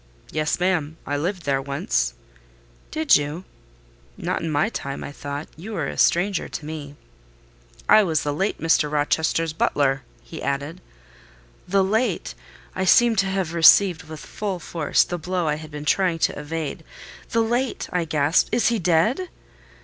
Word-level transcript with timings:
"Yes, 0.31 0.59
ma'am; 0.59 0.97
I 1.05 1.15
lived 1.15 1.43
there 1.43 1.61
once." 1.61 2.15
"Did 2.89 3.17
you?" 3.17 3.45
Not 4.17 4.41
in 4.41 4.49
my 4.49 4.69
time, 4.69 5.03
I 5.03 5.11
thought: 5.11 5.47
you 5.55 5.75
are 5.75 5.85
a 5.85 5.95
stranger 5.95 6.49
to 6.49 6.65
me. 6.65 6.95
"I 7.87 8.01
was 8.01 8.23
the 8.23 8.33
late 8.33 8.59
Mr. 8.59 8.91
Rochester's 8.91 9.53
butler," 9.53 10.01
he 10.23 10.41
added. 10.41 10.81
The 11.67 11.83
late! 11.83 12.33
I 12.75 12.83
seem 12.83 13.15
to 13.17 13.27
have 13.27 13.53
received, 13.53 14.05
with 14.05 14.21
full 14.25 14.57
force, 14.57 15.03
the 15.03 15.19
blow 15.19 15.47
I 15.47 15.57
had 15.57 15.69
been 15.69 15.85
trying 15.85 16.17
to 16.17 16.39
evade. 16.39 16.83
"The 17.29 17.41
late!" 17.43 17.87
I 17.93 18.05
gasped. 18.05 18.49
"Is 18.51 18.69
he 18.69 18.79
dead?" 18.79 19.29